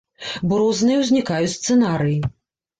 [0.47, 2.19] Бо розныя ўзнікаюць сцэнарыі.